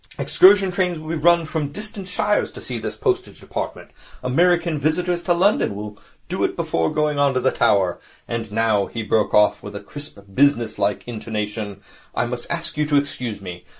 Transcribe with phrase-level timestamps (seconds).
[0.17, 3.91] Excursion trains will be run from distant shires to see this Postage Department.
[4.23, 5.95] American visitors to London will
[6.27, 7.99] do it before going on to the Tower.
[8.27, 11.81] And now,' he broke off, with a crisp, businesslike intonation,
[12.15, 13.63] 'I must ask you to excuse me.